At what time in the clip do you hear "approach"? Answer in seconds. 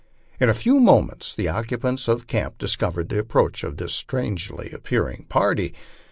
3.19-3.63